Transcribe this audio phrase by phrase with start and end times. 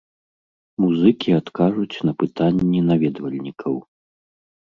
[0.83, 3.73] Музыкі адкажуць на пытанні наведвальнікаў.